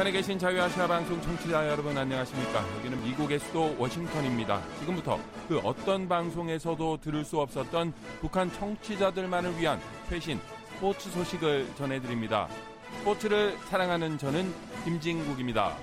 [0.00, 2.64] 북한에 계신 자유아시아 방송 청취자 여러분 안녕하십니까?
[2.78, 4.62] 여기는 미국의 수도 워싱턴입니다.
[4.78, 9.78] 지금부터 그 어떤 방송에서도 들을 수 없었던 북한 청취자들만을 위한
[10.08, 10.38] 최신
[10.70, 12.48] 스포츠 소식을 전해드립니다.
[13.00, 14.50] 스포츠를 사랑하는 저는
[14.84, 15.76] 김진국입니다.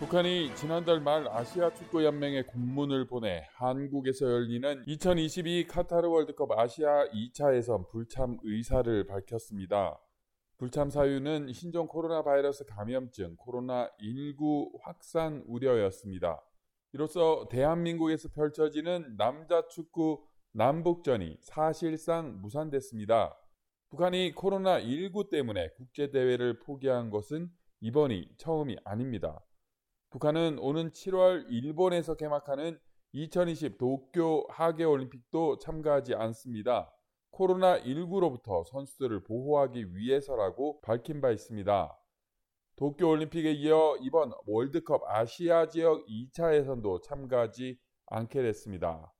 [0.00, 7.56] 북한이 지난달 말 아시아 축구 연맹에 공문을 보내 한국에서 열리는 2022 카타르 월드컵 아시아 2차
[7.56, 10.03] 예선 불참 의사를 밝혔습니다.
[10.56, 16.40] 불참 사유는 신종 코로나 바이러스 감염증 코로나19 확산 우려였습니다.
[16.92, 23.36] 이로써 대한민국에서 펼쳐지는 남자 축구 남북전이 사실상 무산됐습니다.
[23.90, 29.44] 북한이 코로나19 때문에 국제대회를 포기한 것은 이번이 처음이 아닙니다.
[30.10, 32.78] 북한은 오는 7월 일본에서 개막하는
[33.10, 36.92] 2020 도쿄 하계올림픽도 참가하지 않습니다.
[37.34, 41.98] 코로나19로부터 선수들을 보호하기 위해서라고 밝힌 바 있습니다.
[42.76, 49.12] 도쿄올림픽에 이어 이번 월드컵 아시아 지역 2차 예선도 참가하지 않게 됐습니다.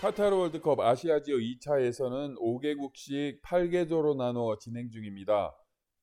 [0.00, 5.56] 카타르 월드컵 아시아 지역 2차에서는 5개국씩 8개조로 나누어 진행 중입니다.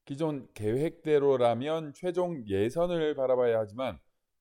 [0.03, 3.97] 기존 계획대로라면 최종 예선을 바라봐야 하지만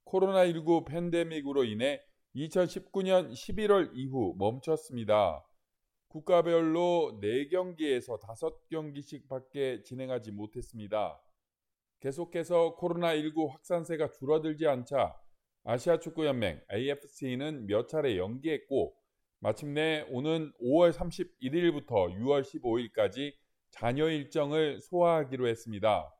[0.06, 2.02] 코로나19 팬데믹으로 인해
[2.34, 5.46] 2019년 11월 이후 멈췄습니다.
[6.08, 11.22] 국가별로 4경기에서 5경기씩 밖에 진행하지 못했습니다.
[12.00, 15.16] 계속해서 코로나19 확산세가 줄어들지 않자
[15.62, 19.03] 아시아축구연맹 AFC는 몇 차례 연기했고
[19.45, 23.34] 마침내 오는 5월 31일부터 6월 15일까지
[23.73, 26.11] 잔여 일정을 소화하기로 했습니다.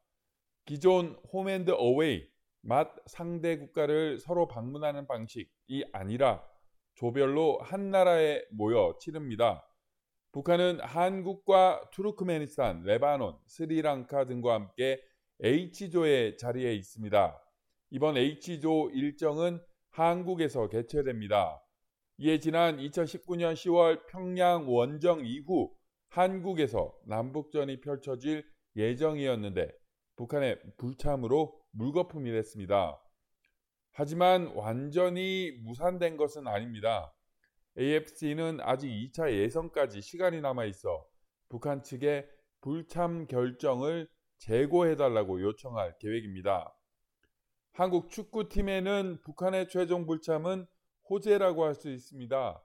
[0.67, 2.23] 기존 홈앤드 어웨이
[2.61, 6.45] 맛 상대 국가를 서로 방문하는 방식이 아니라
[6.97, 9.67] 조별로 한 나라에 모여 치릅니다.
[10.33, 15.01] 북한은 한국과 투르크메니스탄, 레바논, 스리랑카 등과 함께
[15.43, 17.43] H조의 자리에 있습니다.
[17.89, 19.63] 이번 H조 일정은
[19.93, 21.64] 한국에서 개최됩니다.
[22.19, 25.75] 이에 지난 2019년 10월 평양 원정 이후
[26.11, 28.45] 한국에서 남북전이 펼쳐질
[28.77, 29.73] 예정이었는데
[30.15, 33.01] 북한의 불참으로 물거품이 됐습니다.
[33.91, 37.13] 하지만 완전히 무산된 것은 아닙니다.
[37.77, 41.05] AFC는 아직 2차 예선까지 시간이 남아 있어
[41.49, 42.29] 북한 측에
[42.61, 44.09] 불참 결정을
[44.39, 46.73] 재고해달라고 요청할 계획입니다.
[47.73, 50.67] 한국 축구팀에는 북한의 최종 불참은
[51.09, 52.63] 호재라고 할 수 있습니다.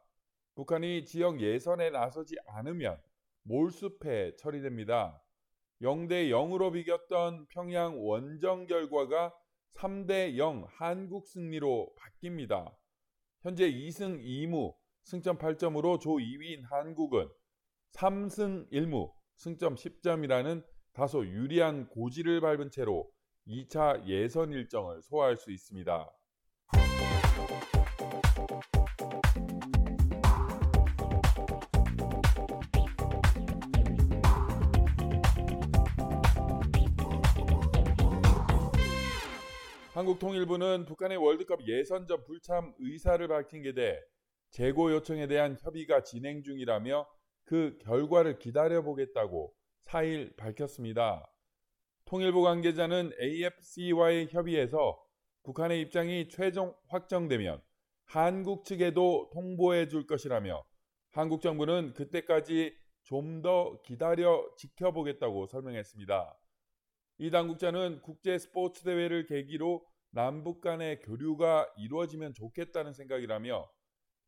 [0.55, 3.01] 북한이 지역 예선에 나서지 않으면
[3.43, 5.21] 몰수패 처리됩니다.
[5.81, 9.33] 0대 0으로 비겼던 평양 원정 결과가
[9.77, 12.75] 3대 0 한국 승리로 바뀝니다.
[13.41, 17.29] 현재 2승 2무 승점 8점으로 조 2위인 한국은
[17.93, 23.09] 3승 1무 승점 10점이라는 다소 유리한 고지를 밟은 채로
[23.47, 26.18] 2차 예선 일정을 소화할 수 있습니다.
[39.99, 43.99] 한국통일부는 북한의 월드컵 예선전 불참 의사를 밝힌 게 돼
[44.49, 47.05] 재고 요청에 대한 협의가 진행 중이라며
[47.43, 49.53] 그 결과를 기다려보겠다고
[49.87, 51.29] 4일 밝혔습니다.
[52.05, 54.97] 통일부 관계자는 AFC와의 협의에서
[55.43, 57.61] 북한의 입장이 최종 확정되면
[58.05, 60.63] 한국 측에도 통보해 줄 것이라며
[61.11, 62.73] 한국 정부는 그때까지
[63.03, 66.37] 좀 더 기다려 지켜보겠다고 설명했습니다.
[67.17, 73.69] 이 당국자는 국제 스포츠 대회를 계기로 남북 간의 교류가 이루어지면 좋겠다는 생각이라며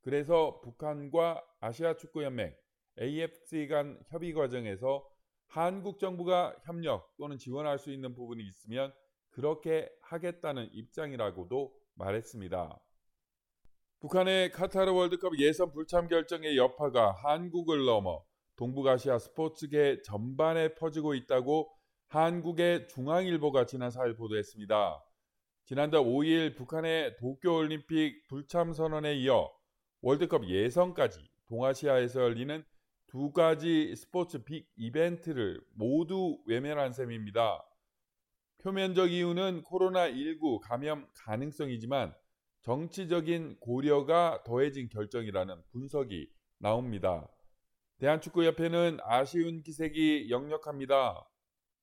[0.02, 2.56] 그래서 북한과 아시아 축구 연맹
[3.00, 5.08] AFC 간 협의 과정에서
[5.48, 8.94] 한국 정부가 협력 또는 지원할 수 있는 부분이 있으면
[9.30, 12.80] 그렇게 하겠다는 입장이라고도 말했습니다.
[14.00, 18.24] 북한의 카타르 월드컵 예선 불참 결정의 여파가 한국을 넘어
[18.56, 21.72] 동북아시아 스포츠계 전반에 퍼지고 있다고
[22.08, 25.11] 한국의 중앙일보가 지난 4일 보도했습니다.
[25.72, 29.50] 지난달 5일 북한의 도쿄올림픽 불참 선언에 이어
[30.02, 32.62] 월드컵 예선까지 동아시아에서 열리는
[33.08, 37.64] 두 가지 스포츠 빅 이벤트를 모두 외면한 셈입니다.
[38.58, 42.14] 표면적 이유는 코로나19 감염 가능성이지만
[42.64, 47.30] 정치적인 고려가 더해진 결정이라는 분석이 나옵니다.
[48.00, 51.26] 대한축구협회는 아쉬운 기색이 역력합니다.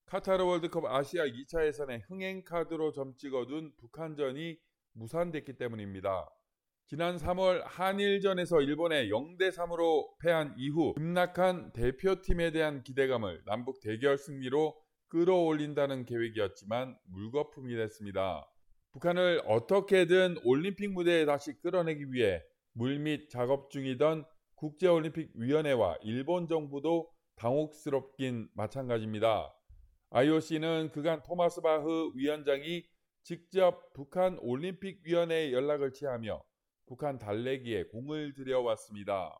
[0.09, 4.57] 카타르 월드컵 아시아 2차 예선에 흥행 카드로 점 찍어둔 북한전이
[4.95, 6.27] 무산됐기 때문입니다.
[6.87, 14.75] 지난 3월 한일전에서 일본에 0대 3으로 패한 이후 급락한 대표팀에 대한 기대감을 남북 대결 승리로
[15.09, 18.51] 끌어올린다는 계획이었지만 물거품이 됐습니다.
[18.93, 29.53] 북한을 어떻게든 올림픽 무대에 다시 끌어내기 위해 물밑 작업 중이던 국제올림픽위원회와 일본 정부도 당혹스럽긴 마찬가지입니다.
[30.11, 32.83] IOC는 그간 토마스 바흐 위원장이
[33.23, 36.43] 직접 북한 올림픽위원회에 연락을 취하며
[36.87, 39.39] 북한 달래기에 공을 들여왔습니다.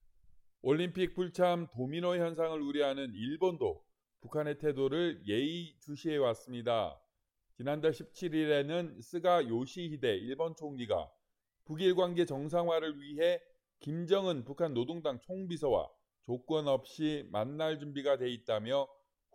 [0.61, 3.83] 올림픽 불참 도미노 현상을 우려하는 일본도
[4.21, 7.01] 북한의 태도를 예의주시해 왔습니다.
[7.55, 11.11] 지난달 17일에는 스가 요시히데 일본 총리가
[11.65, 13.41] 북일 관계 정상화를 위해
[13.81, 15.89] 김정은 북한 노동당 총비서와
[16.25, 18.87] 조건 없이 만날 준비가 돼 있다며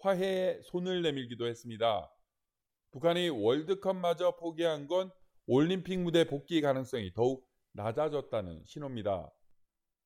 [0.03, 2.11] 화해에 손을 내밀기도 했습니다.
[2.91, 5.09] 북한이 월드컵마저 포기한 건
[5.47, 9.31] 올림픽 무대 복귀 가능성이 더욱 낮아졌다는 신호입니다.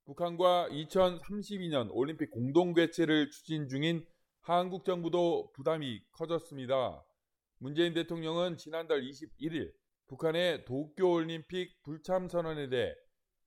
[0.06, 4.06] 북한과 2032년 올림픽 공동 개최를 추진 중인
[4.42, 7.04] 한국 정부도 부담이 커졌습니다.
[7.58, 9.74] 문재인 대통령은 지난달 21일
[10.06, 12.94] 북한의 도쿄 올림픽 불참 선언에 대해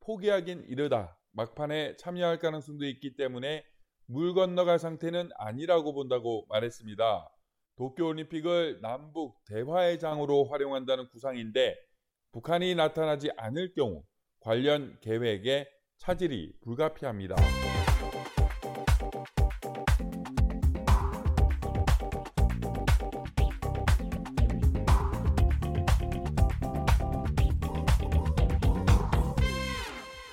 [0.00, 3.64] 포기하긴 이르다 막판에 참여할 가능성도 있기 때문에
[4.12, 7.31] 물 건너갈 상태는 아니라고 본다고 말했습니다.
[7.77, 11.77] 도쿄올림픽을 남북 대화의 장으로 활용한다는 구상인데
[12.33, 14.03] 북한이 나타나지 않을 경우
[14.41, 15.69] 관련 계획에
[15.99, 17.37] 차질이 불가피합니다.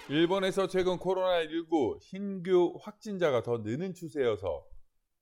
[0.10, 4.66] 일본에서 최근 코로나19 신규 확진자가 더 느는 추세여서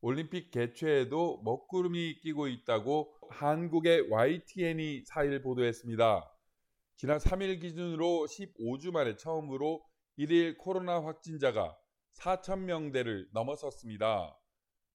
[0.01, 6.31] 올림픽 개최에도 먹구름이 끼고 있다고 한국의 YTN이 4일 보도했습니다.
[6.97, 9.83] 지난 3일 기준으로 15주 만에 처음으로
[10.19, 11.75] 1일 코로나 확진자가
[12.19, 14.37] 4천명대를 넘어섰습니다.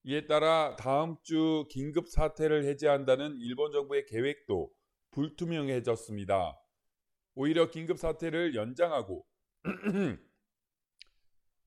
[0.05, 4.71] 이에 따라 다음 주 긴급 사태를 해제한다는 일본 정부의 계획도
[5.11, 6.57] 불투명해졌습니다.
[7.35, 9.27] 오히려 긴급 사태를 연장하고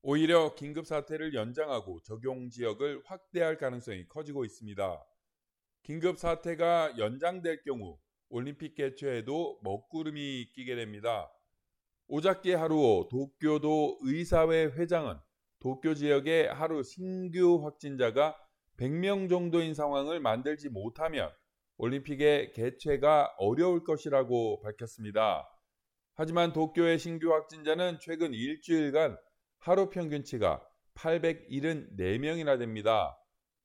[0.02, 5.04] 오히려 긴급 사태를 연장하고 적용 지역을 확대할 가능성이 커지고 있습니다.
[5.82, 7.98] 긴급 사태가 연장될 경우
[8.28, 11.30] 올림픽 개최에도 먹구름이 끼게 됩니다.
[12.08, 15.16] 오작기 하루오 도쿄도 의사회 회장은
[15.60, 18.36] 도쿄 지역에 하루 신규 확진자가
[18.76, 21.30] 100명 정도인 상황을 만들지 못하면
[21.76, 25.48] 올림픽의 개최가 어려울 것이라고 밝혔습니다.
[26.16, 29.16] 하지만 도쿄의 신규 확진자는 최근 일주일간
[29.58, 30.62] 하루 평균치가
[30.94, 33.18] 874명이나 됩니다.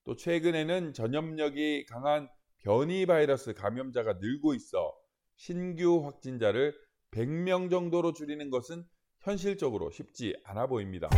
[0.03, 2.27] 또 최근에는 전염력이 강한
[2.63, 4.93] 변이 바이러스 감염자가 늘고 있어
[5.35, 6.73] 신규 확진자를
[7.11, 8.83] 100명 정도로 줄이는 것은
[9.21, 11.09] 현실적으로 쉽지 않아 보입니다.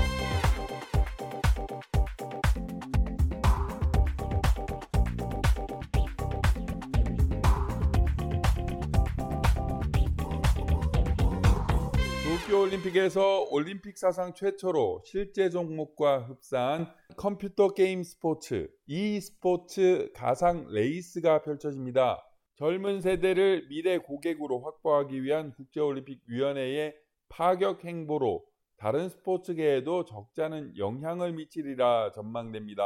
[12.72, 16.88] 올림픽에서 올림픽 사상 최초로 실제 종목과 흡사한
[17.18, 22.26] 컴퓨터 게임 스포츠, e스포츠 가상 레이스가 펼쳐집니다.
[22.56, 26.96] 젊은 세대를 미래 고객으로 확보하기 위한 국제올림픽위원회의
[27.28, 28.46] 파격 행보로
[28.78, 32.84] 다른 스포츠계에도 적잖은 영향을 미치리라 전망됩니다.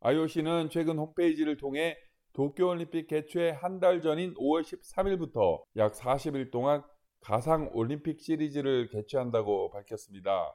[0.00, 1.96] IOC는 최근 홈페이지를 통해
[2.34, 6.82] 도쿄올림픽 개최 한 달 전인 5월 13일부터 약 40일 동안
[7.20, 10.54] 가상 올림픽 시리즈를 개최한다고 밝혔습니다.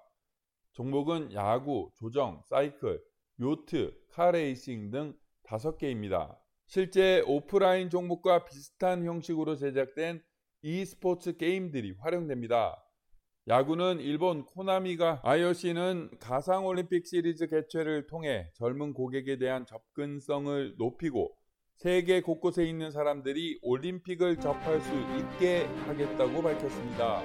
[0.73, 3.01] 종목은 야구, 조정, 사이클,
[3.39, 6.37] 요트, 카레이싱 등 5개입니다.
[6.65, 10.23] 실제 오프라인 종목과 비슷한 형식으로 제작된
[10.61, 12.83] e스포츠 게임들이 활용됩니다.
[13.47, 21.35] 야구는 일본 코나미가 IOC는 가상올림픽 시리즈 개최를 통해 젊은 고객에 대한 접근성을 높이고
[21.83, 27.21] 세계 곳곳에 있는 사람들이 올림픽을 접할 수 있게 하겠다고 밝혔습니다.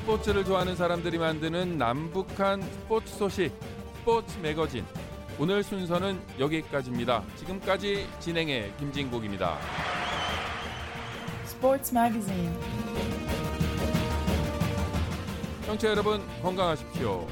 [0.00, 3.52] 스포츠를 좋아하는 사람들이 만드는 남북한 스포츠 소식
[4.00, 4.84] 스포츠 매거진
[5.40, 7.24] 오늘 순서는 여기까지입니다.
[7.36, 9.93] 지금까지 진행의 김진국입니다.
[11.64, 12.52] Sports Magazine.
[15.64, 17.26] 청취자 여러분 건강하십시오.